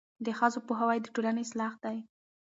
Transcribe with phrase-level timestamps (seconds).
[0.25, 1.91] د ښځو پوهاوی د ټولنې اصلاح ده.